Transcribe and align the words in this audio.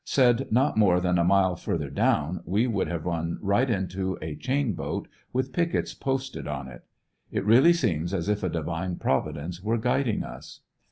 Said 0.03 0.51
not 0.51 0.77
more 0.77 0.99
than 0.99 1.19
a 1.19 1.23
mile 1.23 1.55
farther 1.55 1.91
down 1.91 2.41
we 2.43 2.65
would 2.65 2.87
have 2.87 3.05
run 3.05 3.37
right 3.39 3.69
into 3.69 4.17
a 4.19 4.35
chain 4.35 4.73
b 4.73 4.81
at, 4.83 5.03
with 5.31 5.53
pickets 5.53 5.93
posted 5.93 6.47
on 6.47 6.67
it. 6.67 6.83
It 7.31 7.45
really 7.45 7.73
seems 7.73 8.11
as 8.11 8.27
if 8.27 8.41
a 8.41 8.49
Divine 8.49 8.95
providence 8.95 9.61
were 9.61 9.77
guiding 9.77 10.23
us. 10.23 10.61